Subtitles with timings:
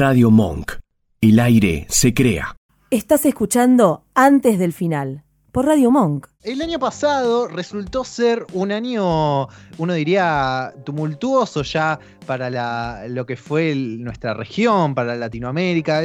[0.00, 0.78] Radio Monk.
[1.20, 2.56] El aire se crea.
[2.90, 6.26] Estás escuchando Antes del Final, por Radio Monk.
[6.42, 13.74] El año pasado resultó ser un año, uno diría, tumultuoso ya para lo que fue
[13.74, 16.02] nuestra región, para Latinoamérica.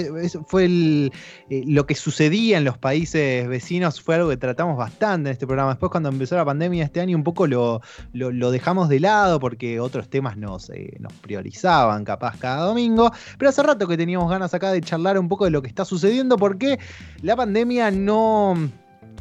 [0.47, 5.33] fue eh, lo que sucedía en los países vecinos, fue algo que tratamos bastante en
[5.33, 5.69] este programa.
[5.69, 7.81] Después, cuando empezó la pandemia este año, un poco lo,
[8.11, 13.09] dejamos de lado porque otros temas nos, eh, nos priorizaban, capaz, cada domingo.
[13.37, 15.85] Pero hace rato que teníamos ganas acá de charlar un poco de lo que está
[15.85, 16.77] sucediendo porque
[17.21, 18.55] la pandemia no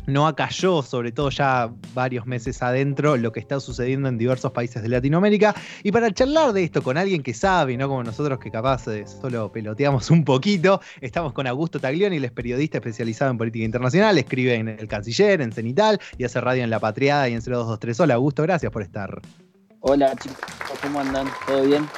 [0.07, 4.83] no acalló, sobre todo ya varios meses adentro, lo que está sucediendo en diversos países
[4.83, 5.55] de Latinoamérica.
[5.83, 8.85] Y para charlar de esto con alguien que sabe, no como nosotros que capaz
[9.21, 14.19] solo peloteamos un poquito, estamos con Augusto Taglioni, él es periodista especializado en política internacional,
[14.19, 18.01] escribe en El Canciller, en Cenital y hace radio en La Patriada y en 0223.
[18.01, 19.21] Hola Augusto, gracias por estar.
[19.81, 20.39] Hola chicos,
[20.83, 21.29] ¿cómo andan?
[21.47, 21.89] ¿Todo bien?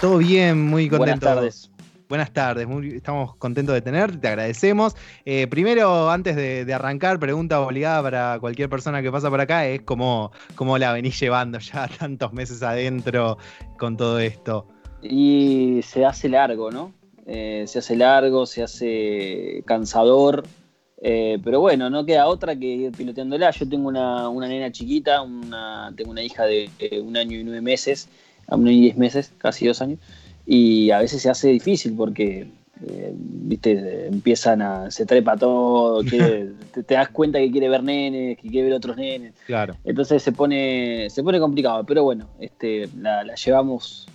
[0.00, 0.98] Todo bien, muy contento.
[0.98, 1.71] Buenas tardes.
[2.12, 4.94] Buenas tardes, estamos contentos de tenerte, te agradecemos.
[5.24, 9.80] Eh, primero, antes de, arrancar, pregunta obligada para cualquier persona que pasa por acá, es
[9.80, 13.38] cómo, cómo la venís llevando ya tantos meses adentro
[13.78, 14.68] con todo esto.
[15.00, 16.92] Y se hace largo, ¿no?
[17.24, 20.44] Eh, se hace largo, se hace cansador,
[21.00, 23.52] eh, pero bueno, no queda otra que ir piloteándola.
[23.52, 25.24] Yo tengo una, nena chiquita,
[25.96, 26.68] tengo una hija de
[27.02, 28.06] un año y nueve meses,
[28.48, 29.98] un año y diez meses, casi dos años
[30.54, 32.46] y a veces se hace difícil porque
[32.86, 36.52] eh, viste empiezan a se trepa todo te,
[36.94, 39.32] das cuenta que quiere ver nenes que quiere ver otros nenes.
[39.46, 39.78] Claro.
[39.82, 44.06] Entonces se pone se pone complicado pero bueno este la, la llevamos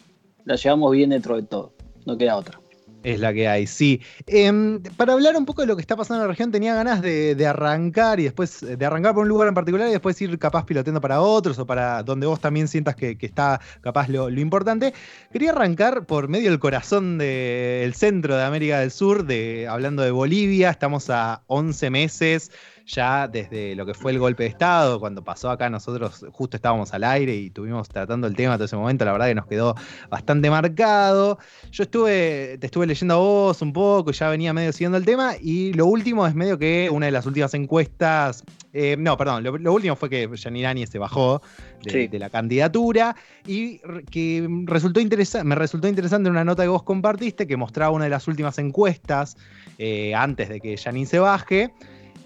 [0.46, 1.74] la llevamos bien dentro de todo
[2.06, 2.60] no queda otra
[3.08, 4.02] es la que hay, sí.
[4.26, 7.02] Em, para hablar un poco de lo que está pasando en la región, tenía ganas
[7.02, 10.66] de, arrancar y después de arrancar por un lugar en particular y después ir capaz
[10.66, 14.94] piloteando para otros o para donde vos también sientas que, está capaz lo, importante.
[15.32, 20.12] Quería arrancar por medio del corazón del centro de América del Sur, de, hablando de
[20.12, 20.70] Bolivia.
[20.70, 22.52] Estamos a 11 meses
[22.88, 26.94] ya desde lo que fue el golpe de Estado, cuando pasó acá nosotros justo estábamos
[26.94, 29.76] al aire y estuvimos tratando el tema todo ese momento, la verdad que nos quedó
[30.10, 31.38] bastante marcado.
[31.72, 35.36] Yo estuve, te estuve leyendo a vos un poco, ya venía medio siguiendo el tema
[35.40, 38.44] y lo último es medio que una de las últimas encuestas,
[38.74, 41.42] eh, no, perdón, lo, último fue que Yanir Áñez se bajó
[41.84, 43.16] de, la candidatura
[43.46, 45.00] y que resultó
[45.44, 49.38] me resultó interesante una nota que vos compartiste que mostraba una de las últimas encuestas
[49.78, 51.72] eh, antes de que Janine se baje.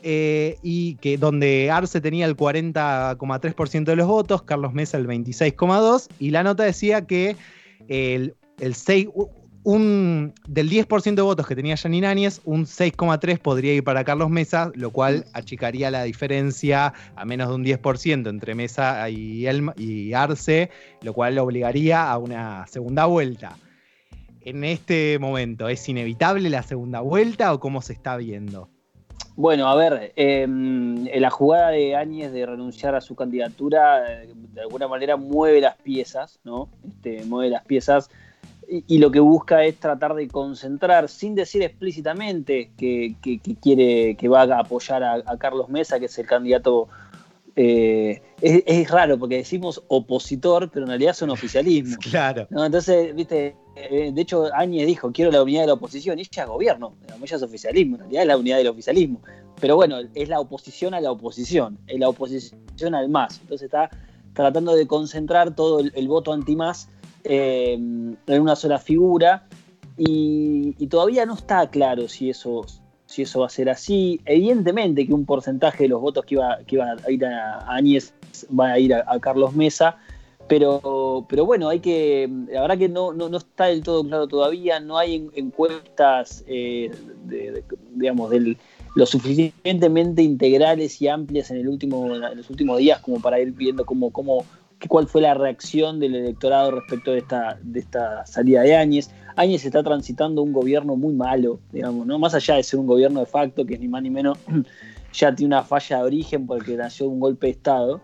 [0.03, 6.07] Eh, y que donde Arce tenía el 40,3% de los votos, Carlos Mesa el 26,2%,
[6.17, 7.35] y la nota decía que
[7.87, 9.09] el, el 6,
[9.63, 14.29] un, del 10% de votos que tenía Janine Áñez, un 6,3 podría ir para Carlos
[14.29, 19.45] Mesa, lo cual achicaría la diferencia a menos de un 10% entre Mesa y,
[19.77, 20.69] y Arce,
[21.01, 23.55] lo cual obligaría a una segunda vuelta.
[24.41, 28.69] En este momento, ¿es inevitable la segunda vuelta o cómo se está viendo?
[29.35, 34.61] Bueno, a ver, em, la jugada de Áñez de renunciar a su candidatura eh, de
[34.61, 36.69] alguna manera mueve las piezas, ¿no?
[36.87, 38.09] Este, mueve las piezas
[38.71, 43.15] y, lo que busca es tratar de concentrar, sin decir explícitamente que,
[43.61, 46.87] quiere, que va a apoyar a, Carlos Mesa, que es el candidato.
[47.57, 51.97] Eh, es, raro porque decimos opositor, pero en realidad son oficialismo.
[52.09, 52.47] Claro.
[52.49, 56.43] Entonces, viste, eh, de hecho, Áñez dijo, quiero la unidad de la oposición, y ella
[56.43, 59.21] es gobierno, ella es oficialismo, en realidad es la unidad del oficialismo.
[59.59, 63.41] Pero bueno, es la oposición a la oposición, es la oposición al más.
[63.41, 63.89] Entonces está
[64.33, 66.87] tratando de concentrar todo el, voto anti-más
[67.23, 69.47] eh, en una sola figura,
[69.97, 72.65] y, todavía no está claro si eso,
[73.05, 74.19] si eso va a ser así.
[74.25, 78.13] Evidentemente que un porcentaje de los votos que iba, que iban a ir a Áñez
[78.57, 79.97] va a ir a Carlos Mesa,
[80.51, 84.81] pero, pero bueno, hay que, la verdad que no, no, está del todo claro todavía,
[84.81, 86.91] no hay encuestas, eh,
[87.95, 88.57] digamos, del,
[88.93, 93.53] lo suficientemente integrales y amplias en, el último, en los últimos días como para ir
[93.53, 94.43] viendo cómo, cómo,
[94.87, 99.11] cuál fue la reacción del electorado respecto de esta, de esta salida de Áñez.
[99.35, 102.19] Áñez está transitando un gobierno muy malo, digamos, ¿no?
[102.19, 104.37] Más allá de ser un gobierno de facto, que ni más ni menos
[105.13, 108.01] ya tiene una falla de origen porque nació un golpe de Estado.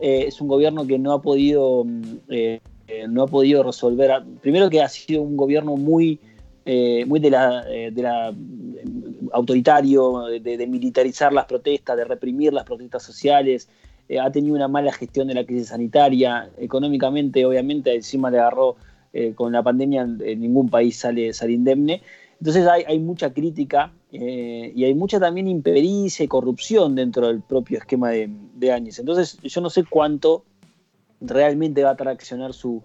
[0.00, 2.60] Eh, es un gobierno que no ha podido, mm, eh,
[3.08, 6.20] no ha podido resolver, primero que ha sido un gobierno muy,
[6.64, 8.34] eh, muy de la,
[9.32, 13.68] autoritario, de, militarizar las protestas, de reprimir las protestas sociales,
[14.20, 18.76] ha tenido una mala gestión de la crisis sanitaria, económicamente obviamente encima le agarró
[19.34, 22.02] con la pandemia, en ningún país sale, sale indemne,
[22.40, 27.78] entonces hay, mucha crítica eh, y hay mucha también impericia y corrupción dentro del propio
[27.78, 28.98] esquema de, Áñez.
[29.00, 30.44] Entonces yo no sé cuánto
[31.20, 32.82] realmente va a traccionar su,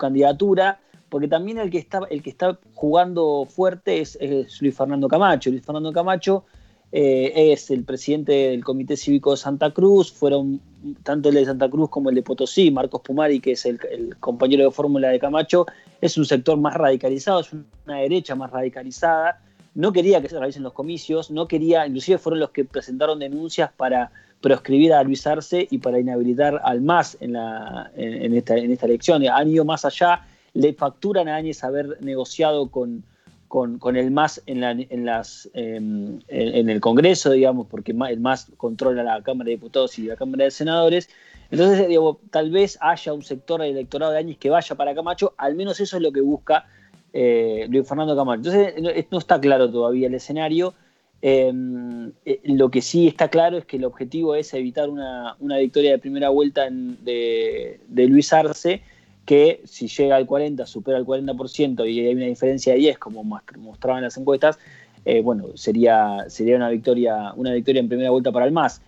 [0.00, 0.80] candidatura.
[1.10, 4.18] porque también el que está, el que está jugando fuerte es,
[4.60, 5.50] Luis Fernando Camacho.
[5.50, 6.44] Luis Fernando Camacho
[6.92, 10.60] eh, es el presidente del Comité Cívico de Santa Cruz, fueron
[11.02, 13.78] tanto el de Santa Cruz como el de Potosí, Marcos Pumari, que es el,
[14.20, 15.66] compañero de fórmula de Camacho,
[16.00, 19.40] es un sector más radicalizado, es una derecha más radicalizada,
[19.74, 23.70] no quería que se realicen los comicios, no quería, inclusive fueron los que presentaron denuncias
[23.76, 24.10] para
[24.40, 28.86] proscribir a Luis Arce y para inhabilitar al MAS en, la, en, esta, en esta
[28.86, 29.26] elección.
[29.28, 30.24] Han ido más allá,
[30.54, 33.02] le facturan a Áñez haber negociado con,
[33.48, 39.02] con, el MAS en, en, las, em, en, el Congreso, digamos, porque el MAS controla
[39.02, 41.08] la Cámara de Diputados y la Cámara de Senadores.
[41.50, 45.34] Entonces, digo, tal vez haya un sector del electorado de Áñez que vaya para Camacho,
[45.38, 46.66] al menos eso es lo que busca
[47.12, 48.50] eh, Luis Fernando Camacho.
[48.50, 50.74] Entonces, no, está claro todavía el escenario.
[51.22, 55.92] Em, eh, lo que sí está claro es que el objetivo es evitar una, victoria
[55.92, 58.82] de primera vuelta de Luis Arce
[59.26, 63.24] que si llega al 40, supera el 40% y hay una diferencia de 10, como
[63.24, 64.58] mostraban las encuestas,
[65.04, 68.80] eh, bueno, sería, sería una, victoria, una victoria en primera vuelta para el MAS.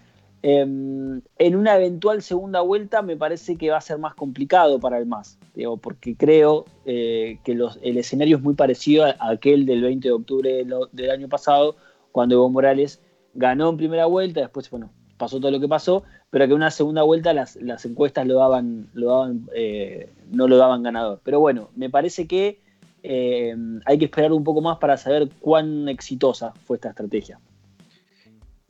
[0.43, 4.99] Em, en una eventual segunda vuelta me parece que va a ser más complicado para
[4.99, 9.82] el MAS, digo, porque creo eh, que el escenario es muy parecido a, aquel del
[9.82, 11.76] 20 de octubre del año pasado,
[12.12, 13.00] cuando Evo Morales
[13.35, 16.70] ganó en primera vuelta, después, bueno, pasó todo lo que pasó, pero que en una
[16.70, 21.20] segunda vuelta las, encuestas lo daban, lo daban eh, no lo daban ganador.
[21.24, 22.60] Pero bueno, me parece que
[23.02, 23.54] eh,
[23.84, 27.38] hay que esperar un poco más para saber cuán exitosa fue esta estrategia.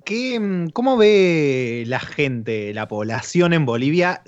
[0.04, 4.22] ¿Qué, ¿Cómo ve la gente, la población en Bolivia,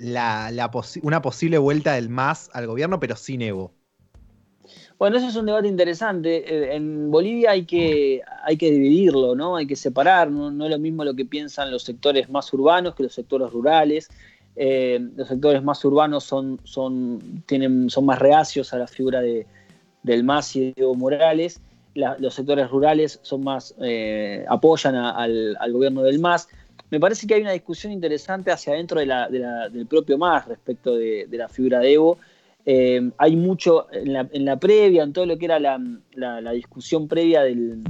[1.03, 3.73] una posible vuelta del MAS al gobierno, pero sin Evo?
[5.01, 6.45] Bueno, eso es un debate interesante.
[6.47, 9.57] Eh, en Bolivia hay que, hay que dividirlo, ¿no?
[9.57, 10.49] Hay que separar, ¿no?
[10.67, 14.11] es lo mismo lo que piensan los sectores más urbanos que los sectores rurales.
[14.57, 19.47] Eh, los sectores más urbanos son, son, tienen, son más reacios a la figura de,
[20.03, 21.63] del MAS y de Evo Morales.
[21.95, 26.47] los sectores rurales son más, eh, apoyan al, gobierno del MAS.
[26.91, 30.95] Me parece que hay una discusión interesante hacia adentro de la, del propio MAS respecto
[30.95, 32.19] de, de la figura de Evo
[32.73, 37.83] eh, hay mucho en la, previa, en todo lo que era la, discusión previa del,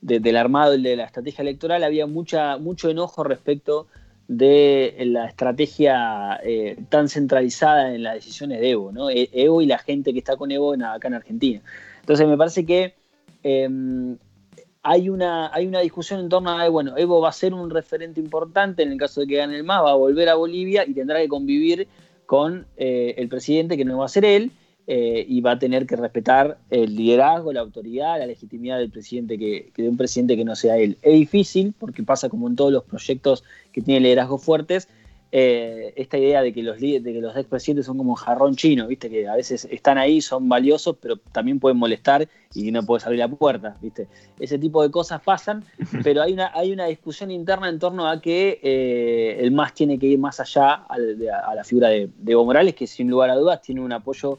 [0.00, 3.88] del armado de la estrategia electoral, había mucha, mucho enojo respecto
[4.26, 9.10] de la estrategia eh, tan centralizada en las decisiones de Evo, ¿no?
[9.10, 11.60] E, Evo y la gente que está con Evo acá en Argentina.
[12.00, 12.94] Entonces me parece que
[13.42, 14.16] em,
[14.82, 18.18] hay, una, hay una discusión en torno a, bueno, Evo va a ser un referente
[18.18, 20.94] importante en el caso de que gane el MAS, va a volver a Bolivia y
[20.94, 21.86] tendrá que convivir
[22.26, 24.52] con eh, el presidente, que no va a ser él,
[24.88, 29.38] eh, y va a tener que respetar el liderazgo, la autoridad, la legitimidad del presidente
[29.38, 30.98] que, de un presidente que no sea él.
[31.02, 34.88] Es difícil, porque pasa como en todos los proyectos que tienen liderazgo fuertes,
[35.34, 38.86] eh, esta idea de que los de que los expresidentes son como un jarrón chino,
[38.86, 43.06] viste, que a veces están ahí, son valiosos, pero también pueden molestar y no puedes
[43.06, 44.08] abrir la puerta, viste.
[44.38, 45.64] Ese tipo de cosas pasan,
[46.04, 49.98] pero hay una, hay una discusión interna en torno a que eh, el MAS tiene
[49.98, 50.98] que ir más allá a,
[51.54, 54.38] la figura de, Evo Morales, que sin lugar a dudas tiene un apoyo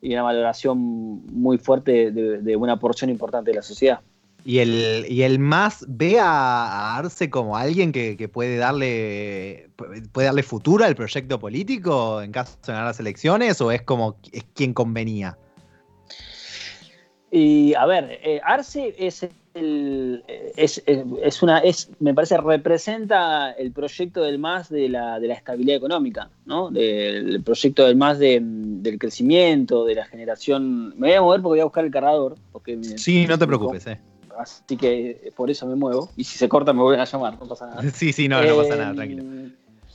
[0.00, 4.00] y una valoración muy fuerte de, de una porción importante de la sociedad.
[4.44, 9.68] Y el, y el más ve a, Arce como alguien que, puede darle
[10.12, 14.16] puede darle futuro al proyecto político en caso de ganar las elecciones o es como
[14.32, 15.38] es quien convenía.
[17.30, 20.24] Y a ver, eh, Arce es el,
[20.56, 25.34] es, es, una es me parece representa el proyecto del MAS de la, de la
[25.34, 26.70] estabilidad económica, ¿no?
[26.70, 30.98] Del proyecto del MAS del crecimiento, de la generación.
[30.98, 32.34] Me voy a mover porque voy a buscar el cargador.
[32.50, 36.10] Porque sí, no te preocupes, eh así que eh, por eso me muevo.
[36.16, 37.82] Y si se corta me vuelven a llamar, no pasa nada.
[37.94, 39.22] Sí, sí, no, no pasa nada, tranquilo.
[39.22, 39.52] Eh,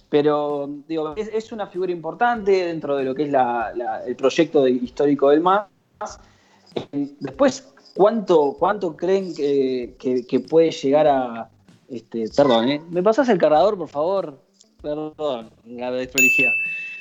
[0.09, 3.33] pero digo, es, una figura importante dentro de lo que es
[4.05, 5.67] el proyecto histórico del MAS.
[6.91, 11.49] Después, ¿cuánto, cuánto creen que, puede llegar a...
[11.89, 12.81] Este, perdón, ¿eh?
[12.89, 14.41] ¿me pasas el cargador, por favor?
[14.81, 16.51] Perdón, la desprolijidad.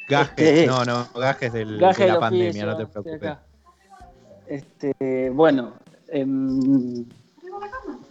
[0.09, 3.37] Gajes, este, no, no, gajes del, de la pandemia, no te preocupes.
[4.47, 5.75] Este, bueno,
[6.09, 7.05] em,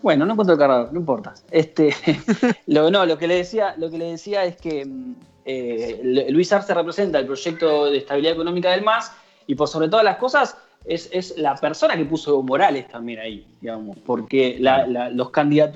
[0.05, 1.33] bueno, no encuentro el cargador, no importa.
[1.49, 1.91] Este,
[2.67, 6.53] lo, no, lo que le decía, lo que le decía es que mm, eh, Luis
[6.53, 9.11] Arce representa el proyecto de estabilidad económica del MAS
[9.47, 13.97] y por sobre todas las cosas es, la persona que puso Morales también ahí, digamos,
[14.05, 15.31] porque los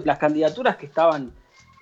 [0.05, 1.31] las candidaturas que estaban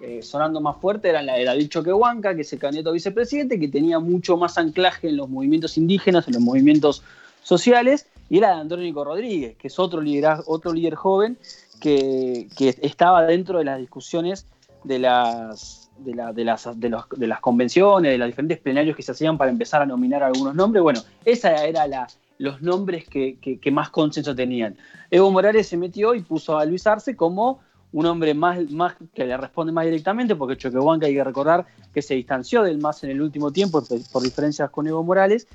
[0.02, 3.60] eh, sonando más fuerte eran la de David Choquehuanca, que es el candidato a vicepresidente,
[3.60, 7.04] que tenía mucho más anclaje en los movimientos indígenas, en los movimientos
[7.44, 10.02] sociales, y era de Andrónico Rodríguez, que es otro,
[10.46, 11.38] otro líder joven
[11.80, 12.48] que,
[12.82, 14.48] estaba dentro de las discusiones
[14.84, 18.96] de las, de, la- de las, de, los- de las convenciones, de los diferentes plenarios
[18.96, 22.08] que se hacían para empezar a nominar algunos nombres, bueno, esa era la,
[22.38, 24.78] los nombres que, que- que más consenso tenían.
[25.12, 27.60] Evo Morales se metió y puso a Luis Arce como
[27.92, 32.02] un hombre más, más que le responde más directamente, porque Choquehuanca hay que recordar que
[32.02, 35.48] se distanció del MAS en el último tiempo por, por diferencias con Evo Morales,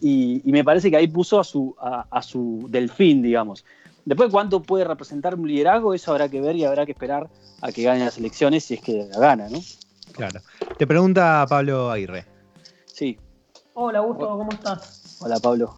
[0.00, 3.64] y, y me parece que ahí puso a su, a, a su delfín, digamos.
[4.06, 5.92] Después, ¿cuánto puede representar un liderazgo?
[5.92, 7.28] Eso habrá que ver y habrá que esperar
[7.60, 9.58] a que gane las elecciones si es que la gana, ¿no?
[10.12, 10.40] Claro.
[10.78, 12.24] Te pregunta Pablo Aguirre.
[12.86, 13.18] Sí.
[13.74, 15.18] Hola, Augusto, ¿cómo estás?
[15.20, 15.74] Hola, Pablo.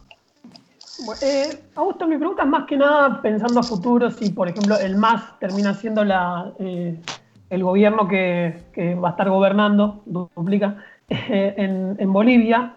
[1.07, 4.79] Bueno, eh, Augusto, mi pregunta es más que nada pensando a futuro, si por ejemplo
[4.79, 7.01] el MAS termina siendo la, eh,
[7.49, 12.77] el gobierno que, que va a estar gobernando, duplica, eh, en, en Bolivia,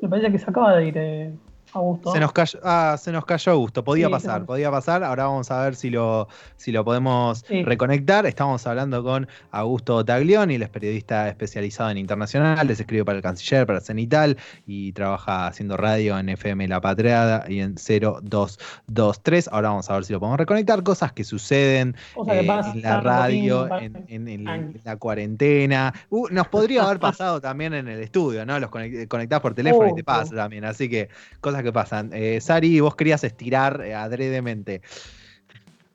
[0.00, 1.34] me parece que se acaba de ir eh,
[1.74, 2.12] Augusto.
[2.12, 3.84] Se nos cayó, ah, se nos cayó Augusto.
[3.84, 5.02] Podía Sí, pasar, podía pasar.
[5.04, 7.62] Ahora vamos a ver si lo, si lo podemos Sí.
[7.64, 8.26] reconectar.
[8.26, 13.66] Estamos hablando con Augusto Taglioni, él es periodista especializado en internacionales, escribe para el Canciller,
[13.66, 19.48] para Cenital y trabaja haciendo radio en FM La Patriada y en 0223.
[19.52, 20.82] Ahora vamos a ver si lo podemos reconectar.
[20.82, 24.74] Cosas que suceden que eh, en la radio, en, en- en años.
[24.84, 25.92] la cuarentena.
[26.10, 28.58] Uh, nos podría haber pasado también en el estudio, ¿no?
[28.60, 30.36] Los conect- conectás por teléfono y te pasa oh.
[30.36, 30.64] también.
[30.64, 31.08] Así que
[31.40, 32.10] cosas que pasan.
[32.12, 34.82] Eh, Sari, vos querías estirar eh, adredemente.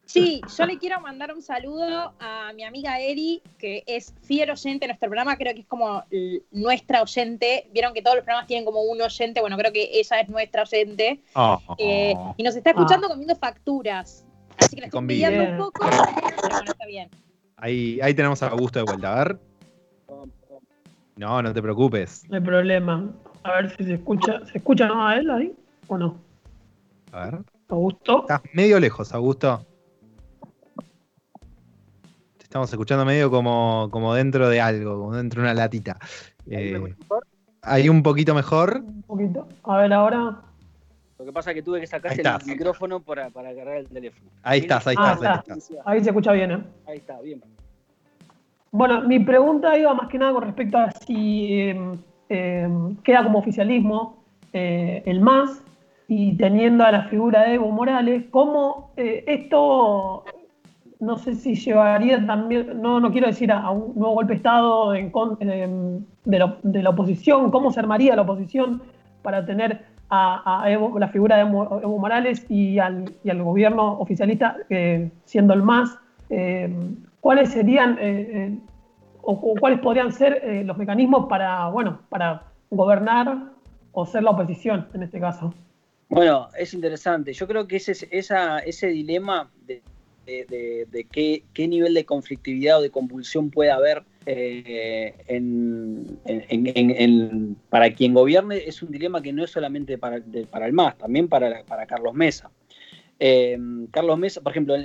[0.10, 4.86] Sí, yo le quiero mandar un saludo a mi amiga Eri, que es fiel oyente
[4.86, 6.04] de nuestro programa, creo que es como
[6.50, 7.70] nuestra oyente.
[7.72, 10.64] Vieron que todos los programas tienen como un oyente, bueno, creo que ella es nuestra
[10.64, 11.22] oyente.
[11.36, 11.60] Oh.
[11.78, 14.26] eh, y nos está escuchando comiendo facturas.
[14.58, 17.10] Así que la estoy pidiendo un poco, pero bueno, está bien.
[17.58, 19.14] Ahí, ahí tenemos a Augusto de vuelta.
[19.14, 19.38] A ver.
[21.18, 22.24] No, no te preocupes.
[22.30, 23.14] No hay problema.
[23.44, 24.46] A ver si se escucha.
[24.46, 25.54] ¿Se escucha no, a él ahí
[25.88, 26.16] o no?
[27.12, 27.40] A ver.
[27.70, 28.22] Augusto.
[28.22, 29.66] Estás medio lejos, Augusto.
[32.38, 35.98] Te estamos escuchando medio como, como dentro de algo, como dentro de una latita.
[36.50, 36.82] Eh,
[37.62, 38.82] ahí un poquito mejor.
[38.84, 39.48] Un poquito.
[39.64, 40.42] A ver ahora.
[41.20, 42.44] Lo que pasa es que tuve que Ahí sacarse estás.
[42.44, 44.32] el micrófono para, para cargar el teléfono.
[44.42, 45.54] Ahí estás, ahí Ah, estás, ahí está.
[45.54, 45.78] estás.
[45.86, 46.64] Ahí se escucha bien, ¿eh?
[46.88, 47.44] Ahí está, bien.
[48.72, 51.98] Bueno, mi pregunta iba más que nada con respecto a si eh,
[52.30, 52.68] eh,
[53.04, 55.64] queda como oficialismo eh, el MAS
[56.08, 60.24] y teniendo a la figura de Evo Morales, ¿cómo eh, esto,
[61.00, 64.96] no sé si llevaría también, no, no quiero decir a, un nuevo golpe de Estado
[64.96, 65.12] em,
[66.26, 68.82] de, la, oposición, cómo se armaría la oposición
[69.22, 74.58] para tener a, Evo- la figura de Evo, Morales y al, y al gobierno oficialista
[74.70, 76.00] eh, siendo el MAS?
[76.32, 76.74] Eh,
[77.22, 77.98] ¿Cuáles serían
[79.32, 83.52] o, cuáles podrían ser eh, los mecanismos para, bueno, para gobernar
[83.92, 85.54] o ser la oposición en este caso?
[86.10, 87.34] Bueno, es interesante.
[87.34, 89.82] Yo creo que ese, esa, ese dilema de,
[90.26, 97.56] de- qué, qué nivel de conflictividad o de convulsión puede haber eh, en- en- en-
[97.70, 100.20] para quien gobierne es un dilema que no es solamente para,
[100.52, 102.52] para el MAS, también para, para Carlos Mesa.
[103.20, 103.58] Eh,
[103.92, 104.76] Carlos Mesa, por ejemplo,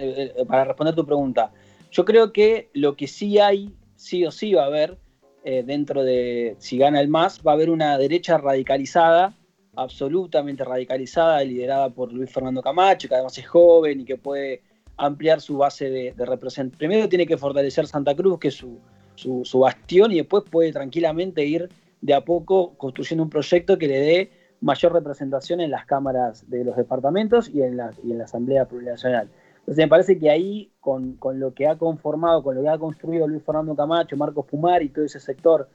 [0.47, 1.51] para responder tu pregunta,
[1.91, 3.71] yo creo que lo que sí hay,
[4.05, 4.99] sí o sí va a haber,
[5.45, 9.35] eh, dentro de, si gana el MAS, va a haber una derecha radicalizada
[9.77, 14.63] absolutamente radicalizada, liderada por Luis Fernando Camacho, que además es joven y que puede
[14.97, 16.79] ampliar su base de, de representación.
[16.79, 18.79] Primero tiene que fortalecer Santa Cruz, que es su,
[19.17, 21.69] su- su bastión, y después puede tranquilamente ir
[22.01, 24.31] de a poco construyendo un proyecto que le dé
[24.61, 28.67] mayor representación en las cámaras de los departamentos y en la, y en la Asamblea
[28.67, 29.29] Plurinacional.
[29.64, 32.78] Entonces me parece que ahí, con, con lo que ha conformado, con lo que ha
[32.78, 35.68] construido Luis Fernando Camacho, Marcos Pumar y todo ese sector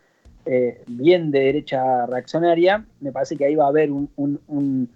[0.46, 4.90] eh, bien de derecha reaccionaria, me parece que ahí va a haber un, un- un-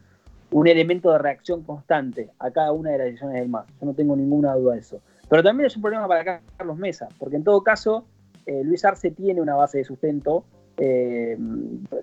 [0.51, 3.65] un elemento de reacción constante a cada una de las decisiones del MAS.
[3.79, 5.01] Yo no tengo ninguna duda de eso.
[5.27, 8.05] Pero también es un problema para Carlos Mesa, porque en todo caso,
[8.45, 10.45] eh, Luis Arce tiene una base de sustento
[10.77, 11.35] eh,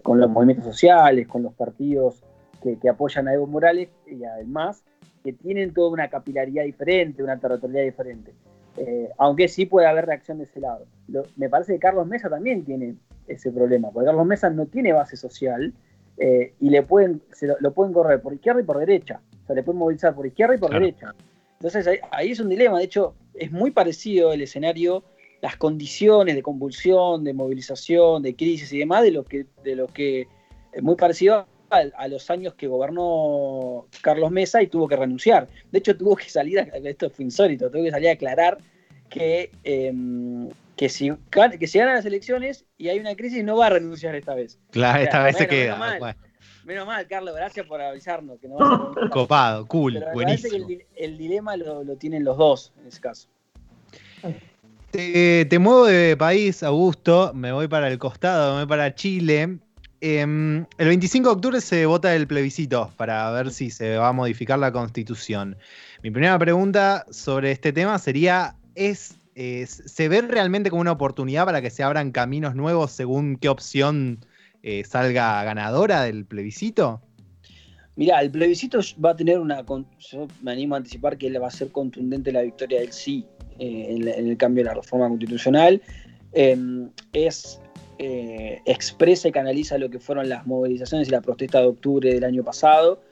[0.03, 2.25] con los movimientos sociales, con los partidos
[2.61, 4.83] que, que apoyan a Evo Morales y a el MAS,
[5.23, 8.33] que tienen toda una capilaridad diferente, una territorialidad diferente.
[8.77, 10.87] Eh, aunque sí puede haber reacción de ese lado.
[11.09, 12.95] Lo- me parece que Carlos Mesa también tiene
[13.27, 15.73] ese problema, porque Carlos Mesa no tiene base social
[16.17, 19.21] eh, y le pueden, se lo, lo pueden correr por izquierda y por derecha.
[19.43, 20.85] O sea, le pueden movilizar por izquierda y por Claro.
[20.85, 21.15] derecha.
[21.55, 22.79] Entonces ahí, ahí es un dilema.
[22.79, 25.03] De hecho, es muy parecido el escenario,
[25.43, 29.87] las condiciones de convulsión, de movilización, de crisis y demás, de lo que, de lo
[29.87, 30.27] que
[30.73, 35.49] es muy parecido a, a los años que gobernó Carlos Mesa y tuvo que renunciar.
[35.71, 38.59] De hecho, tuvo que salir, a, esto fue insólito, tuvo que salir a aclarar
[39.09, 39.93] que, eh,
[40.77, 41.13] que, si,
[41.59, 44.59] que si gana las elecciones y hay una crisis, no va a renunciar esta vez.
[44.71, 45.65] Claro, esta vez se Bueno, queda.
[45.75, 45.99] menos mal.
[45.99, 46.19] Bueno,
[46.63, 48.39] Menos mal, Carlos, gracias por avisarnos.
[48.39, 50.67] Que no a copado, cool, Pero parece que buenísimo.
[50.67, 53.29] el, di- el dilema lo, lo tienen los dos en ese caso.
[54.91, 59.59] Te, te muevo de país, Augusto, me voy para el costado, me voy para Chile.
[60.03, 64.13] Em, el 25 de octubre se vota el plebiscito para ver si se va a
[64.13, 65.57] modificar la constitución.
[66.03, 71.61] Mi primera pregunta sobre este tema sería, ¿es, ¿se ve realmente como una oportunidad para
[71.61, 74.25] que se abran caminos nuevos según qué opción
[74.63, 77.03] eh, salga ganadora del plebiscito?
[77.97, 79.63] Mirá, el plebiscito va a tener una.
[79.99, 83.27] Yo me animo a anticipar que va a ser contundente la victoria del sí
[83.59, 85.83] eh, en, el cambio de la reforma constitucional.
[86.33, 86.57] Eh,
[87.13, 87.60] es.
[88.03, 92.25] Eh, expresa y canaliza lo que fueron las movilizaciones y la protesta de octubre del
[92.25, 93.03] año pasado.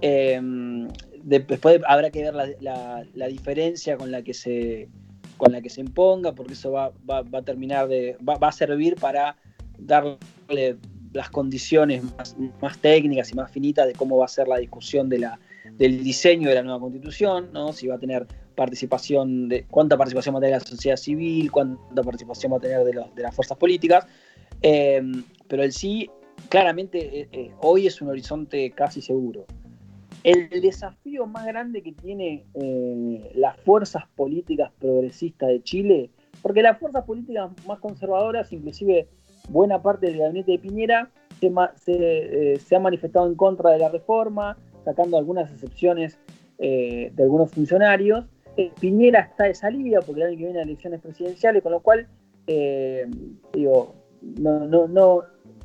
[0.00, 4.88] De- después habrá que ver la, diferencia con la que se
[5.36, 8.16] con la que se imponga, porque eso va, va- a terminar de.
[8.26, 9.36] Va, va a servir para
[9.78, 10.76] darle
[11.12, 15.08] las condiciones más, más técnicas y más finitas de cómo va a ser la discusión
[15.08, 15.40] de la,
[15.72, 17.72] del diseño de la nueva constitución, ¿no?
[17.72, 18.26] si va a tener
[18.60, 22.84] participación de cuánta participación va a tener la sociedad civil, cuánta participación va a tener
[22.84, 24.06] de, los- de las fuerzas políticas.
[24.60, 25.00] Eh,
[25.48, 26.10] pero el sí,
[26.50, 29.46] claramente, eh, eh, hoy es un horizonte casi seguro.
[30.24, 32.44] El desafío más grande que tiene
[33.34, 36.10] las fuerzas políticas progresistas de Chile,
[36.42, 39.08] porque las fuerzas políticas más conservadoras, inclusive
[39.48, 41.08] buena parte del gabinete de Piñera,
[41.76, 46.18] se, se, ha manifestado en contra de la reforma, sacando algunas excepciones
[46.58, 48.26] de algunos funcionarios.
[48.80, 52.08] Piñera está de salida porque el año que viene hay elecciones presidenciales, con lo cual,
[52.46, 53.06] eh,
[53.52, 55.22] digo, no, no, no,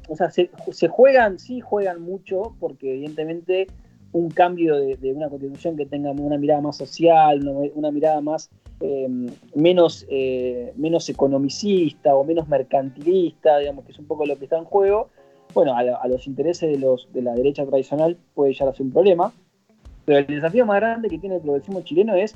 [0.07, 0.49] o sea, se,
[0.87, 3.67] juegan, sí juegan mucho, porque evidentemente
[4.11, 8.49] un cambio de, una constitución que tenga una mirada más social, una, mirada más
[8.79, 9.07] eh,
[9.55, 14.57] menos, eh, menos economicista o menos mercantilista, digamos, que es un poco lo que está
[14.57, 15.09] en juego,
[15.53, 18.85] bueno, a, a los intereses de, los, de la derecha tradicional puede llegar a ser
[18.85, 19.33] un problema,
[20.05, 22.35] pero el desafío más grande que tiene el progresismo chileno es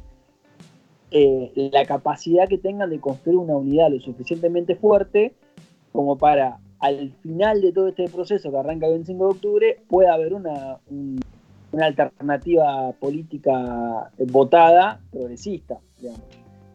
[1.12, 5.34] eh, la capacidad que tengan de construir una unidad lo suficientemente fuerte
[5.92, 10.13] como para al final de todo este proceso que arranca el 25 de octubre pueda
[10.13, 11.20] haber una, un-
[11.72, 15.78] una alternativa política votada progresista.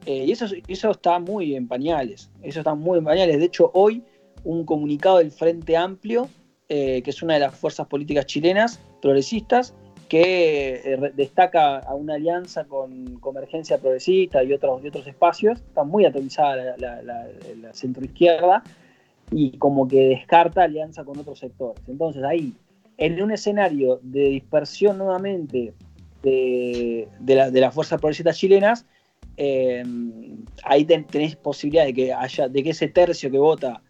[0.06, 3.38] Eh, y eso, eso está muy en pañales, eso está muy en pañales.
[3.38, 4.02] De hecho, hoy
[4.44, 6.28] un comunicado del Frente Amplio,
[6.68, 9.74] eh, que es una de las fuerzas políticas chilenas progresistas,
[10.14, 15.82] que eh, destaca a una alianza con Convergencia Progresista y otros, y otros espacios, está
[15.82, 17.26] muy atomizada la,
[17.72, 18.62] centroizquierda
[19.32, 21.82] y como que descarta alianza con otros sectores.
[21.88, 22.52] Entonces ahí,
[22.96, 25.72] en un escenario de dispersión nuevamente
[26.22, 28.86] de, de las fuerzas progresistas chilenas,
[29.36, 29.82] eh,
[30.62, 33.82] ahí ten- tenés posibilidad de que haya, de que ese tercio que vota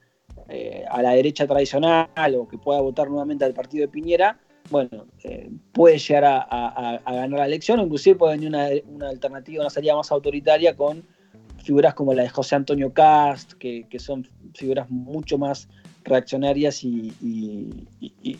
[0.48, 4.38] eh, a la derecha tradicional o que pueda votar nuevamente al partido de Piñera,
[4.70, 9.94] bueno, eh, puede llegar a, ganar la elección, inclusive puede venir una, alternativa, una salida
[9.94, 11.02] más autoritaria con
[11.62, 15.68] figuras como la de José Antonio Cast, que, son figuras mucho más
[16.04, 17.12] reaccionarias y,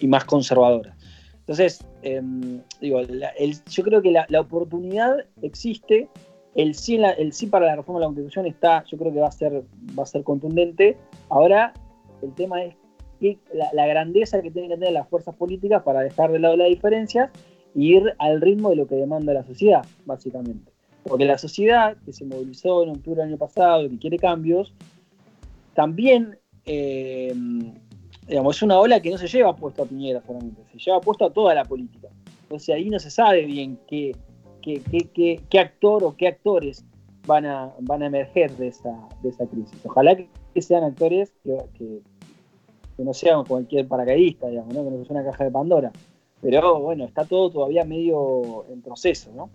[0.07, 0.97] más conservadoras.
[1.41, 6.09] Entonces, em, digo, yo creo que la, oportunidad existe,
[6.55, 9.29] el sí, el sí para la reforma de la Constitución está, yo creo que va
[9.29, 9.63] a ser,
[9.99, 10.97] va a ser contundente.
[11.29, 11.75] Ahora,
[12.23, 12.75] el tema es
[13.73, 17.31] la, grandeza que tienen que tener las fuerzas políticas para dejar de lado las diferencias
[17.75, 20.73] e ir al ritmo de lo que demanda la sociedad, básicamente.
[21.03, 24.75] Porque la sociedad que se movilizó en octubre del año pasado, que quiere cambios,
[25.75, 27.35] también eh,
[28.27, 31.27] digamos, es una ola que no se lleva puesto a Piñera solamente, se lleva puesto
[31.27, 32.09] a toda la política.
[32.43, 34.17] Entonces ahí no se sabe bien qué,
[34.63, 34.81] qué,
[35.49, 36.85] qué- actor o qué actores
[37.27, 39.79] van a, van a emerger de esa, de esa crisis.
[39.85, 40.29] Ojalá que,
[40.63, 42.01] sean actores que-
[42.97, 44.85] que no sean cualquier paracaidista, digamos, ¿no?
[44.85, 45.93] que no sea una caja de Pandora.
[46.41, 49.51] Pero bueno, está todo todavía medio en proceso, ¿no?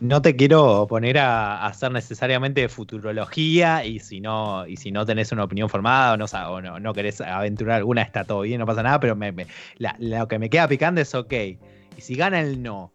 [0.00, 5.32] No te quiero poner a, hacer necesariamente futurología y si no, y si no tenés
[5.32, 8.66] una opinión formada o no, o no, no querés aventurar alguna, está todo bien, no
[8.66, 9.46] pasa nada, pero me- me-
[9.78, 11.32] la- lo que me queda picando es ok.
[11.96, 12.92] Y si gana el no,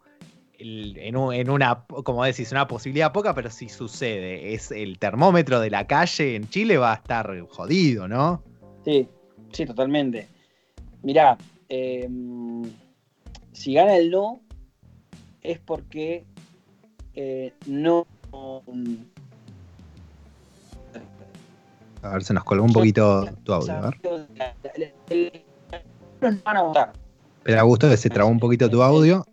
[0.58, 5.60] en, un- en una, como decís, una posibilidad poca, pero si sucede, es el termómetro
[5.62, 8.44] de la calle en Chile va a estar jodido, ¿no?
[8.84, 9.08] Sí,
[9.52, 10.28] sí, totalmente.
[11.04, 11.38] Mirá,
[11.70, 12.10] eh,
[13.54, 14.42] si gana el no,
[15.42, 16.26] es porque
[17.14, 18.08] eh, no.
[22.02, 24.00] A ver, se nos colgó un poquito tu audio, a ver.
[26.22, 26.94] No van a votar.
[27.58, 29.26] Augusto, que se trabó un poquito tu audio.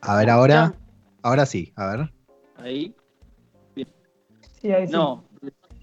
[0.00, 0.74] A ver, ahora,
[1.22, 2.12] ahora sí, a ver.
[2.56, 2.94] Ahí.
[4.60, 4.92] Sí, ahí sí.
[4.92, 5.24] No,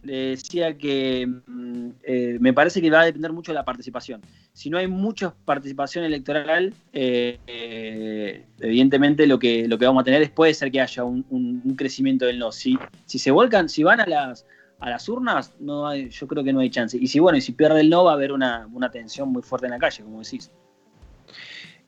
[0.03, 4.21] decía que mm, eh, me parece que va a depender mucho de la participación.
[4.53, 10.03] si no hay mucha participación electoral, eh, eh, evidentemente lo que, lo que vamos a
[10.03, 12.51] tener es puede ser que haya un, crecimiento del no.
[12.51, 14.45] Si, si se volcan, si van a las,
[14.79, 16.97] a las urnas, no hay, yo creo que no hay chance.
[16.99, 19.41] Y si bueno, y si pierde el no, va a haber una, una tensión muy
[19.41, 20.51] fuerte en la calle, como decís.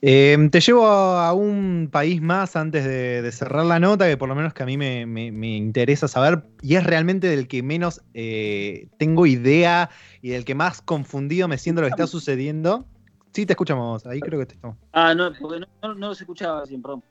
[0.08, 4.36] Em, te llevo a un país más antes de, cerrar la nota, que por lo
[4.36, 9.26] menos que a mí me, interesa saber, y es realmente del que menos eh, tengo
[9.26, 9.90] idea
[10.22, 12.86] y del que más confundido me siento lo que está sucediendo.
[13.34, 14.78] Sí, te escuchamos, ahí creo que te estamos.
[14.94, 17.02] Ah, no, porque no, no, los escuchaba así, perdón.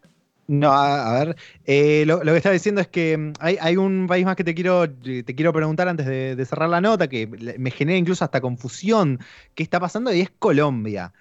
[0.47, 4.37] No, a, ver, eh, lo, que estaba diciendo es que mm, hay, un país más
[4.37, 7.27] que te quiero, te quiero preguntar antes de, de cerrar la nota, que
[7.59, 9.19] me genera incluso hasta confusión
[9.57, 11.13] qué está pasando, y es Colombia.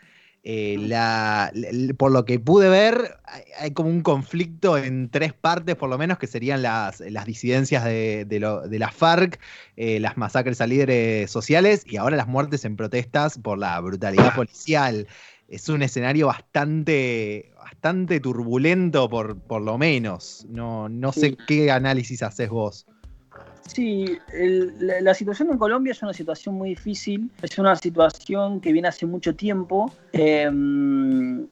[0.45, 1.53] Eh, la,
[1.97, 3.17] por lo que pude ver,
[3.57, 7.85] hay, como un conflicto en tres partes, por lo menos, que serían las, las disidencias
[7.85, 9.39] de, de, la FARC,
[9.77, 14.35] eh, las masacres a líderes sociales y ahora las muertes en protestas por la brutalidad
[14.35, 15.07] policial.
[15.47, 20.45] Es un escenario bastante, bastante turbulento, por, por lo menos.
[20.49, 22.85] No, no sé qué análisis haces vos.
[23.67, 24.17] Sí,
[24.79, 29.05] la, situación en Colombia es una situación muy difícil, es una situación que viene hace
[29.05, 31.47] mucho tiempo em,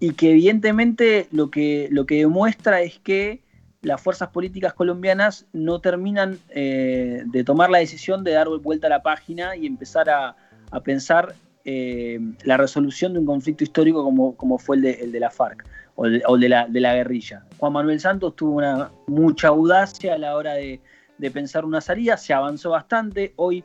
[0.00, 3.42] y que evidentemente lo que, lo que demuestra es que
[3.82, 8.90] las fuerzas políticas colombianas no terminan eh, de tomar la decisión de dar vuelta a
[8.90, 10.36] la página y empezar a,
[10.82, 15.20] pensar eh, la resolución de un conflicto histórico como, como fue el de, el de
[15.20, 17.44] la FARC o, el de, la, de la guerrilla.
[17.58, 20.80] Juan Manuel Santos tuvo una mucha audacia a la hora de
[21.18, 23.64] de pensar una salida, se avanzó bastante, hoy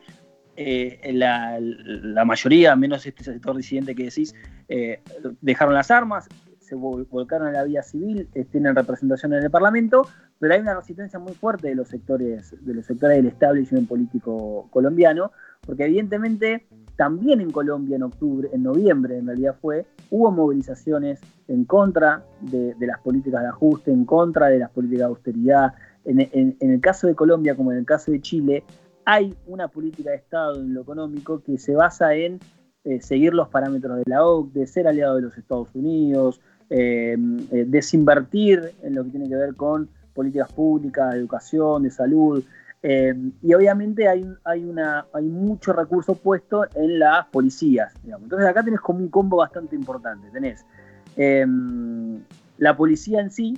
[0.56, 4.36] eh, la, mayoría, menos este sector disidente que decís,
[4.68, 5.02] eh,
[5.42, 6.28] dejaron las armas,
[6.60, 10.08] se volcaron a la vía civil, eh, tienen representación en el Parlamento,
[10.40, 14.68] pero hay una resistencia muy fuerte de los sectores, de los sectores del establishment político
[14.72, 15.32] colombiano,
[15.66, 21.66] porque evidentemente también en Colombia en octubre, en noviembre en realidad fue, hubo movilizaciones en
[21.66, 25.74] contra de, de las políticas de ajuste, en contra de las políticas de austeridad,
[26.06, 28.64] en, el caso de Colombia, como en el caso de Chile,
[29.06, 32.40] hay una política de Estado en lo económico que se basa en
[32.86, 37.16] eh, seguir los parámetros de la OCDE, ser aliado de los Estados Unidos, eh,
[37.52, 42.44] eh, desinvertir en lo que tiene que ver con políticas públicas, educación, de salud.
[43.42, 47.94] y obviamente hay, hay, una, hay mucho recurso puesto en las policías.
[48.06, 50.28] Entonces acá tenés como un combo bastante importante.
[50.32, 50.66] Tenés
[52.58, 53.58] la policía en sí,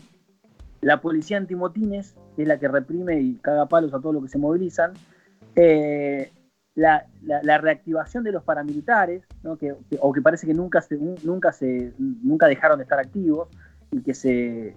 [0.86, 4.30] la policía antimotines, que es la que reprime y caga palos a todos los que
[4.30, 4.94] se movilizan,
[5.56, 6.32] eh,
[6.76, 7.08] la,
[7.58, 9.24] reactivación de los paramilitares,
[10.00, 13.50] o que parece que nunca, se, nunca, se, nunca dejaron de estar activos
[13.92, 14.76] y que, se,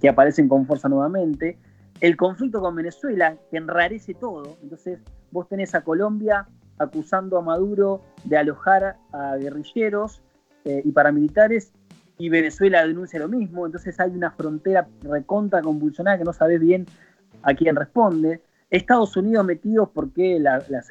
[0.00, 1.58] que, aparecen con fuerza nuevamente,
[2.00, 5.00] el conflicto con Venezuela, que enrarece todo, entonces
[5.32, 6.46] vos tenés a Colombia
[6.78, 10.22] acusando a Maduro de alojar a guerrilleros
[10.64, 11.72] eh, y paramilitares
[12.18, 16.86] y Venezuela denuncia lo mismo, entonces hay una frontera recontra convulsionada que no sabes bien
[17.42, 18.42] a quién responde.
[18.70, 20.90] Estados Unidos metidos porque los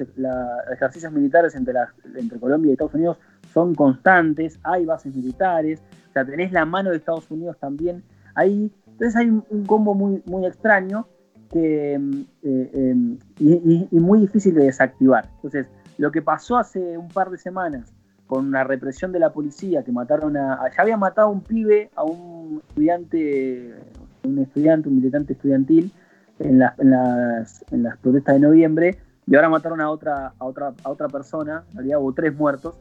[0.72, 1.74] ejercicios militares entre,
[2.16, 3.18] entre Colombia y Estados Unidos
[3.52, 8.04] son constantes, hay bases militares, o sea, tenés la mano de Estados Unidos también
[8.34, 8.70] ahí.
[8.86, 11.08] Entonces hay un, combo muy, muy extraño
[11.50, 15.28] que, eh, em, y muy difícil de desactivar.
[15.36, 17.92] Entonces, lo que pasó hace un par de semanas
[18.26, 21.90] con una represión de la policía que mataron a, ya había matado a un pibe,
[21.94, 23.74] a un estudiante,
[24.24, 25.92] un estudiante, un militante estudiantil
[26.38, 26.74] en las,
[27.70, 31.64] en las, protestas de noviembre y ahora mataron a otra, a otra, a otra persona,
[31.70, 32.74] en realidad hubo tres muertos,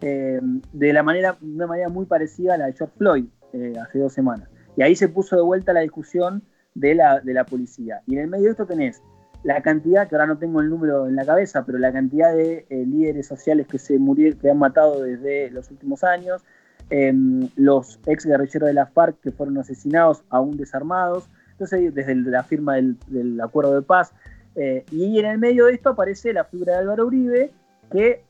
[0.00, 0.40] eh,
[0.72, 3.98] de la manera, de una manera muy parecida a la de George Floyd eh, hace
[3.98, 4.48] dos semanas.
[4.76, 6.42] Y ahí se puso de vuelta la discusión
[6.74, 8.02] de la, de la policía.
[8.06, 9.02] Y en el medio de esto tenés
[9.46, 12.66] la cantidad, que ahora no tengo el número en la cabeza, pero la cantidad de
[12.68, 16.42] eh, líderes sociales que se murieron, que han matado desde los últimos años,
[16.90, 22.42] em, los ex guerrilleros de la FARC que fueron asesinados, aún desarmados, entonces desde la
[22.42, 24.12] firma del, acuerdo de paz.
[24.56, 27.52] Eh, y en el medio de esto aparece la figura de Álvaro Uribe,
[27.92, 28.24] que,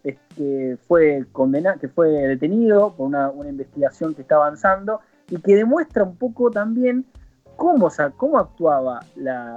[0.86, 5.00] fue condenado, que fue detenido por una investigación que está avanzando
[5.30, 7.06] y que demuestra un poco también
[7.56, 9.00] cómo, cómo actuaba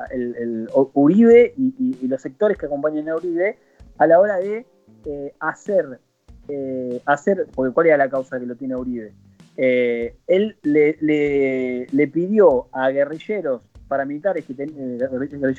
[0.09, 3.57] el, Uribe y, los sectores que acompañan a Uribe
[3.97, 4.65] a la hora de
[5.05, 5.99] eh, hacer,
[6.47, 9.13] eh, hacer, porque cuál era la causa que lo tiene Uribe.
[9.57, 14.53] Eh, él le, pidió a guerrilleros paramilitares que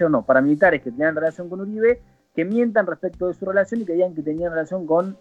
[0.09, 2.01] no, paramilitares que tenían relación con Uribe
[2.35, 5.19] que mientan respecto de su relación y que digan que tenían relación con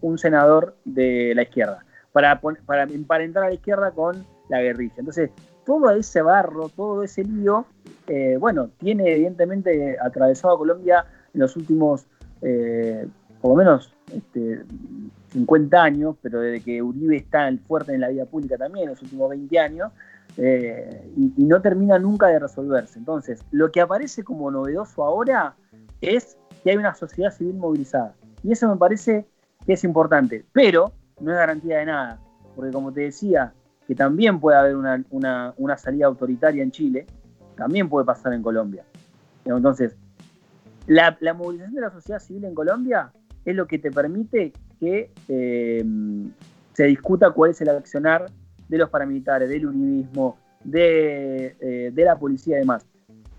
[0.00, 4.94] un senador de la izquierda, para, para emparentar a la izquierda con la guerrilla.
[4.98, 5.30] Entonces,
[5.66, 7.66] todo ese barro, todo ese lío,
[8.06, 12.06] eh, bueno, tiene evidentemente atravesado a Colombia en los últimos
[12.40, 14.64] 8 por lo menos este,
[15.32, 19.02] 50 años, pero desde que Uribe está fuerte en la vida pública también, en los
[19.02, 19.92] últimos 20 años,
[20.36, 22.98] eh, y, y, no termina nunca de resolverse.
[22.98, 25.54] Entonces, lo que aparece como novedoso ahora
[26.00, 28.14] es que hay una sociedad civil movilizada.
[28.42, 29.26] Y eso me parece
[29.64, 32.20] que es importante, pero no es garantía de nada,
[32.54, 33.52] porque como te decía,
[33.86, 35.04] que también puede haber una,
[35.56, 37.06] una, salida autoritaria en Chile,
[37.56, 38.84] también puede pasar en Colombia.
[39.44, 39.96] Entonces,
[40.86, 43.12] la, la, movilización de la sociedad civil en Colombia
[43.44, 45.84] es lo que te permite que eh,
[46.72, 48.26] se discuta cuál es el accionar
[48.68, 52.84] de los paramilitares, del uribismo, de, eh, de, la policía y demás.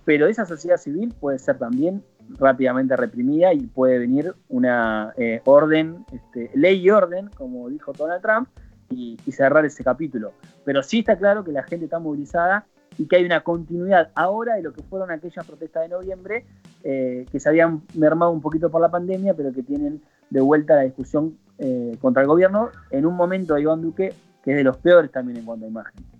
[0.05, 2.01] Pero esa sociedad civil puede ser también
[2.39, 8.21] rápidamente reprimida y puede venir una eh, orden, este, ley y orden, como dijo Donald
[8.21, 8.49] Trump,
[8.89, 10.33] y, cerrar ese capítulo.
[10.65, 12.65] Pero sí está claro que la gente está movilizada
[12.97, 16.45] y que hay una continuidad ahora de lo que fueron aquellas protestas de noviembre
[16.83, 20.75] eh, que se habían mermado un poquito por la pandemia, pero que tienen de vuelta
[20.75, 24.13] la discusión eh, contra el gobierno en un momento de Iván Duque
[24.47, 26.16] que es de los peores también en cuanto a imagen.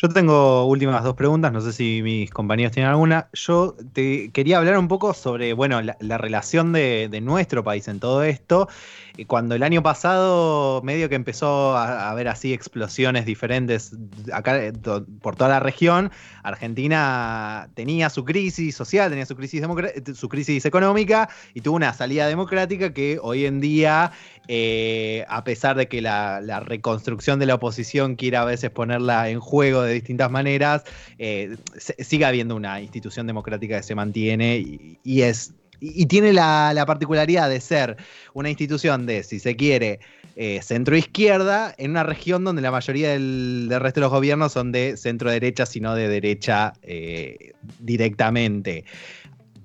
[0.00, 3.28] Yo tengo últimas dos preguntas, no sé si mis compañeros tienen alguna.
[3.32, 7.98] Yo te quería hablar un poco sobre, bueno, la, la relación de, nuestro país en
[7.98, 8.68] todo esto.
[9.26, 13.96] Cuando el año pasado medio que empezó a, haber así explosiones diferentes
[14.32, 14.60] acá
[15.20, 16.12] por toda la región,
[16.44, 19.64] Argentina tenía su crisis social, tenía su crisis,
[20.14, 24.12] su crisis económica y tuvo una salida democrática que hoy en día,
[24.48, 29.40] eh, a pesar de que la, reconstrucción de la oposición quiera a veces ponerla en
[29.40, 30.84] juego de distintas maneras,
[31.18, 34.58] eh, sigue habiendo una institución democrática que se mantiene
[35.04, 37.96] y, es y, tiene la, la, particularidad de ser
[38.34, 40.00] una institución de, si se quiere,
[40.40, 44.70] eh, centro-izquierda, en una región donde la mayoría del, del, resto de los gobiernos son
[44.70, 48.84] de centro-derecha, sino de derecha eh, directamente.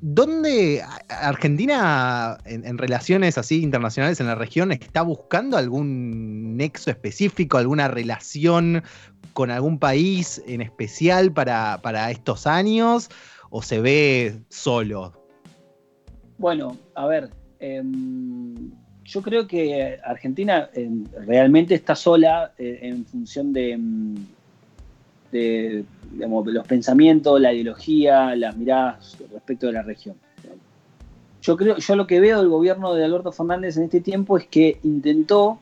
[0.05, 7.87] ¿Dónde Argentina, en, relaciones así internacionales en la región, está buscando algún nexo específico, alguna
[7.87, 8.83] relación
[9.31, 13.09] con algún país en especial para, para estos años?
[13.49, 15.13] ¿O se ve solo?
[16.37, 17.29] Bueno, a ver,
[17.61, 17.81] eh,
[19.05, 20.89] yo creo que Argentina eh,
[21.25, 23.79] realmente está sola eh, en función de,
[25.33, 30.15] de digamos, los pensamientos, la ideología, las miradas respecto de la región.
[31.41, 34.47] Yo creo, yo lo que veo del gobierno de Alberto Fernández en este tiempo es
[34.47, 35.59] que intentó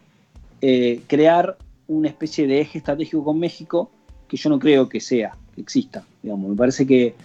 [0.62, 1.58] eh, crear
[1.88, 3.90] una especie de eje estratégico con México
[4.28, 6.06] que yo no creo que sea, que exista.
[6.22, 6.52] Digamos.
[6.52, 7.16] Me parece que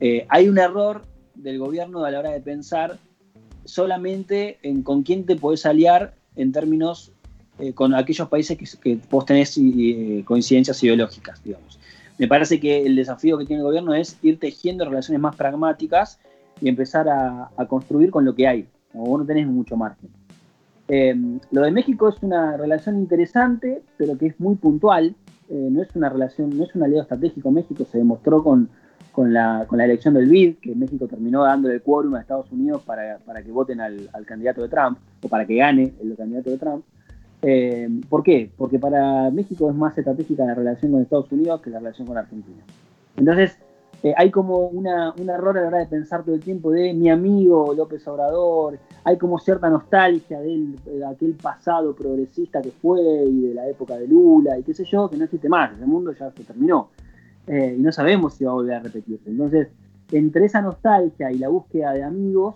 [0.00, 1.02] eh, hay un error
[1.34, 2.98] del gobierno a la hora de pensar
[3.64, 7.12] solamente en con quién te podés aliar en términos
[7.58, 11.78] eh, con aquellos países que, que vos tenés eh, coincidencias ideológicas, digamos.
[12.18, 16.18] Me parece que el desafío que tiene el gobierno es ir tejiendo relaciones más pragmáticas
[16.60, 20.10] y empezar a, a construir con lo que hay, como vos no tenés mucho margen.
[20.88, 21.14] Eh,
[21.50, 25.14] lo de México es una relación interesante, pero que es muy puntual.
[25.50, 27.50] Eh, no es una relación, no es un aliado estratégico.
[27.50, 28.70] México se demostró con,
[29.12, 32.50] con la, con la elección del BID, que México terminó dando el quórum a Estados
[32.50, 36.16] Unidos para, para que voten al, al, candidato de Trump, o para que gane el
[36.16, 36.84] candidato de Trump.
[37.42, 38.50] Eh, ¿Por qué?
[38.56, 42.18] Porque para México es más estratégica la relación con Estados Unidos que la relación con
[42.18, 42.62] Argentina.
[43.16, 43.58] Entonces,
[44.02, 46.94] eh, hay como una, un error a la hora de pensar todo el tiempo de
[46.94, 53.00] mi amigo López Obrador, hay como cierta nostalgia de, él, aquel pasado progresista que fue
[53.00, 55.84] y de la época de Lula y qué sé yo, que no existe más, ese
[55.84, 56.90] mundo ya se terminó
[57.48, 59.30] eh, y no sabemos si va a volver a repetirse.
[59.30, 59.68] Entonces,
[60.12, 62.54] entre esa nostalgia y la búsqueda de amigos,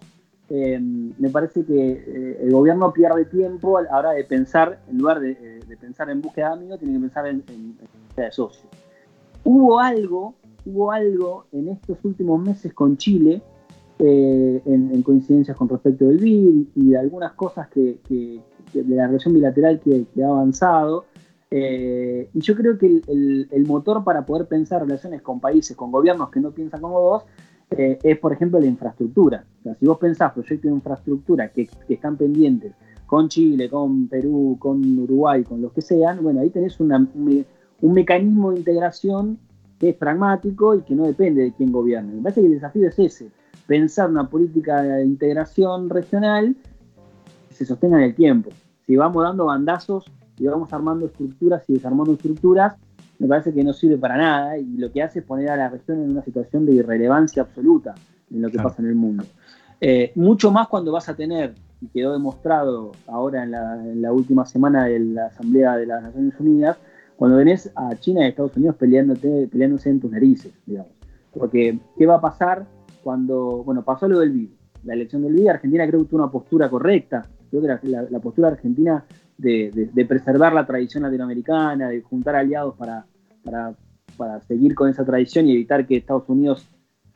[0.54, 4.98] eh, me parece que eh, el gobierno pierde tiempo a la hora de pensar, en
[4.98, 8.02] lugar de, eh, de pensar en búsqueda de amigos, tiene que pensar en, en, en
[8.06, 8.68] búsqueda de socios.
[9.44, 10.34] Hubo algo,
[10.66, 13.40] hubo algo en estos últimos meses con Chile,
[13.98, 18.40] en, en, coincidencias con respecto del BID y de algunas cosas que, que,
[18.72, 21.06] que de la relación bilateral que, que ha avanzado.
[21.50, 25.76] Eh, y yo creo que el, el, el, motor para poder pensar relaciones con países,
[25.76, 27.24] con gobiernos que no piensan como vos,
[27.76, 29.44] eh, es, por ejemplo, la infraestructura.
[29.78, 32.72] Si vos pensás proyectos de infraestructura que, están pendientes
[33.06, 36.92] con Chile, con Perú, con Uruguay, con los que sean, bueno, ahí tenés un,
[37.80, 39.38] un, mecanismo de integración
[39.78, 42.14] que es pragmático y que no depende de quién gobierne.
[42.14, 43.28] Me parece que el desafío es ese,
[43.66, 46.56] pensar una política de integración regional
[47.48, 48.50] que se sostenga en el tiempo.
[48.86, 52.76] Si vamos dando bandazos y vamos armando estructuras y desarmando estructuras,
[53.22, 55.68] me parece que no sirve para nada y lo que hace es poner a la
[55.68, 57.94] región en una situación de irrelevancia absoluta
[58.32, 58.70] en lo que claro.
[58.70, 59.22] pasa en el mundo.
[59.80, 64.12] Eh, mucho más cuando vas a tener, y quedó demostrado ahora en la, en la,
[64.12, 66.78] última semana de la Asamblea de las Naciones Unidas,
[67.14, 70.90] cuando venés a China y Estados Unidos peleándote, peleándose en tus narices, digamos.
[71.32, 72.66] Porque, ¿qué va a pasar
[73.04, 74.58] cuando, bueno, pasó lo del virus?
[74.84, 77.24] la elección del día, Argentina creo que tuvo una postura correcta.
[77.50, 79.04] Creo que la, la, postura argentina
[79.38, 83.06] de, de, de, preservar la tradición latinoamericana, de juntar aliados para,
[83.44, 83.74] para,
[84.16, 86.66] para, seguir con esa tradición y evitar que Estados Unidos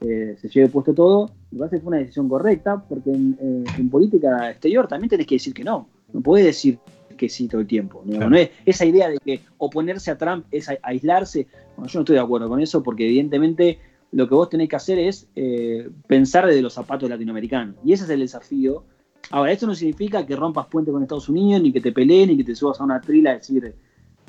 [0.00, 3.64] eh, se lleve puesto todo, me parece que fue una decisión correcta, porque en, eh,
[3.78, 5.88] en, política exterior también tenés que decir que no.
[6.12, 6.78] No podés decir
[7.16, 8.02] que sí todo el tiempo.
[8.06, 8.30] Claro.
[8.30, 11.46] No es, esa idea de que oponerse a Trump es a, aislarse.
[11.76, 13.78] Bueno, yo no estoy de acuerdo con eso, porque evidentemente
[14.12, 17.76] lo que vos tenés que hacer es eh, pensar desde los zapatos latinoamericanos.
[17.84, 18.84] Y ese es el desafío.
[19.30, 22.36] Ahora, esto no significa que rompas puente con Estados Unidos, ni que te peleen, ni
[22.36, 23.74] que te subas a una trila a decir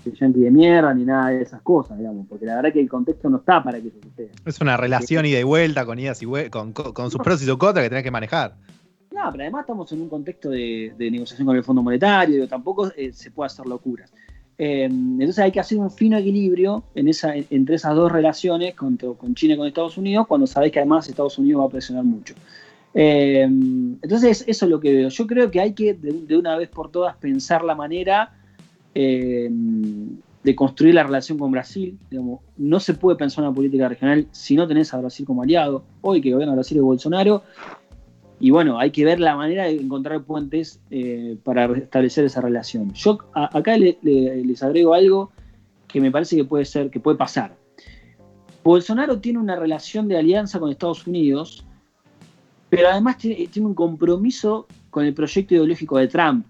[0.05, 3.29] yankee de mierda, ni nada de esas cosas, digamos, porque la verdad que el contexto
[3.29, 4.31] no está para que eso suceda.
[4.45, 7.45] Es una relación ida y vuelta, con idas y con, con, con, sus pros y
[7.45, 8.55] sus contras que tenés que manejar.
[9.11, 12.91] No, pero además estamos en un contexto de, de negociación con el Fondo Monetario, tampoco
[12.95, 14.11] eh, se puede hacer locuras.
[14.59, 18.97] Eh, entonces hay que hacer un fino equilibrio en esa, entre esas dos relaciones con,
[18.97, 22.03] con, China y con Estados Unidos, cuando sabés que además Estados Unidos va a presionar
[22.03, 22.33] mucho.
[22.93, 25.09] Eh, entonces eso es lo que veo.
[25.09, 28.36] Yo creo que hay que de, de una vez por todas pensar la manera
[28.95, 29.49] eh,
[30.43, 31.97] de construir la relación con Brasil.
[32.57, 35.83] No se puede pensar una política regional si no tenés a Brasil como aliado.
[36.01, 37.43] Hoy que gobierna Brasil es Bolsonaro.
[38.39, 42.93] Y bueno, hay que ver la manera de encontrar puentes eh, para establecer esa relación.
[42.93, 45.31] Yo acá le, les agrego algo
[45.87, 47.55] que me parece que puede ser, que puede pasar.
[48.63, 51.65] Bolsonaro tiene una relación de alianza con Estados Unidos,
[52.69, 56.45] pero además tiene, tiene un compromiso con el proyecto ideológico de Trump.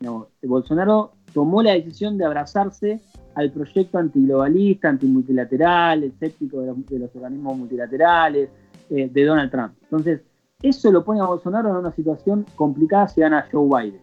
[0.00, 3.00] No, Bolsonaro tomó la decisión de abrazarse
[3.34, 8.50] al proyecto antiglobalista, antimultilateral, escéptico de los, de los organismos multilaterales,
[8.90, 9.72] eh, de Donald Trump.
[9.82, 10.20] Entonces,
[10.62, 14.00] eso lo pone a Bolsonaro en una situación complicada si gana Joe Biden.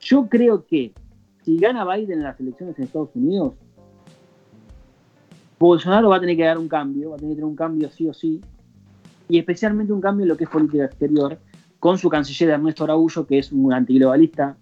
[0.00, 0.94] Yo creo que
[1.44, 3.54] si gana Biden en las elecciones en Estados Unidos,
[5.58, 7.90] Bolsonaro va a tener que dar un cambio, va a tener que tener un cambio
[7.90, 8.40] sí o sí,
[9.28, 11.38] y especialmente un cambio en lo que es política exterior,
[11.78, 14.56] con su canciller Ernesto Araújo, que es un antiglobalista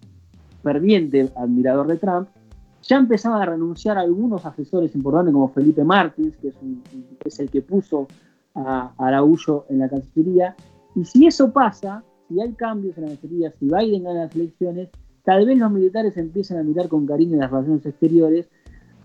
[0.69, 2.29] ferviente admirador de Trump,
[2.83, 6.49] ya empezaban a renunciar a algunos asesores importantes como Felipe Martins, que
[7.25, 8.07] es, el que puso
[8.55, 10.55] a, Araújo en la Cancillería,
[10.95, 14.91] y si eso pasa, si hay cambios en la Cancillería, si Biden gana las elecciones,
[15.25, 18.51] tal vez los militares empiecen a mirar con cariño las relaciones exteriores,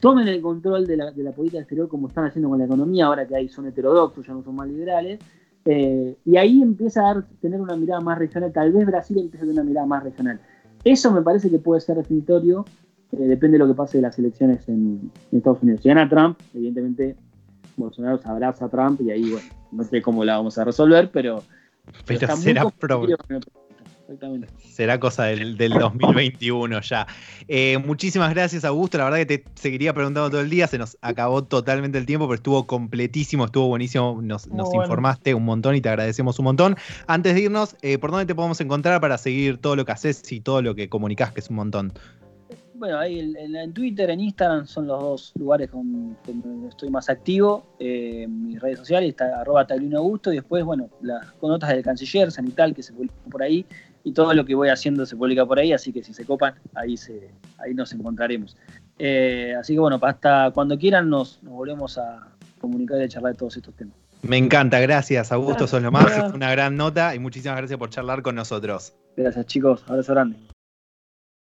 [0.02, 3.38] tomen el control de la, política exterior como están haciendo con la economía, ahora que
[3.38, 5.20] ahí son heterodoxos, ya no son más liberales,
[5.64, 9.48] eh, y ahí empieza a tener una mirada más regional, tal vez Brasil empiece a
[9.48, 10.42] tener una mirada más regional.
[10.84, 12.66] Eso me parece que puede ser definitorio,
[13.12, 15.82] eh, depende de lo que pase de las elecciones en, en, Estados Unidos.
[15.82, 17.16] Si gana Trump, evidentemente
[17.78, 21.10] Bolsonaro se abraza a Trump y ahí, bueno, no sé cómo la vamos a resolver,
[21.12, 21.44] pero...
[22.06, 23.18] Pero será problema.
[24.58, 27.08] Será cosa del, del 2021 ya.
[27.48, 28.98] Eh, muchísimas gracias, Augusto.
[28.98, 30.68] La verdad que te seguiría preguntando todo el día.
[30.68, 34.20] Se nos acabó totalmente el tiempo, pero estuvo completísimo, estuvo buenísimo.
[34.22, 34.84] Nos, nos bueno.
[34.84, 36.76] informaste un montón y te agradecemos un montón.
[37.08, 40.32] Antes de irnos, eh, ¿por dónde te podemos encontrar para seguir todo lo que haces
[40.32, 41.94] y todo lo que comunicas, que es un montón?
[42.84, 47.10] Bueno, ahí en, en, Twitter, en Instagram son los dos lugares con, donde estoy más
[47.10, 47.64] activo.
[47.80, 51.82] Eh, mis redes sociales está arroba Taglino Augusto y después, bueno, las con notas del
[51.82, 53.66] canciller, Sanital, que se publican por ahí
[54.04, 56.56] y todo lo que voy haciendo se publica por ahí, así que si se copan,
[56.76, 58.58] ahí, se, ahí nos encontraremos.
[59.00, 62.28] Eh, así que bueno, hasta cuando quieran nos, nos, volvemos a
[62.60, 63.96] comunicar y a charlar de todos estos temas.
[64.22, 67.90] Me encanta, gracias Augusto, sos lo más, es una gran nota y muchísimas gracias por
[67.90, 68.94] charlar con nosotros.
[69.18, 70.38] Gracias chicos, abrazo grande.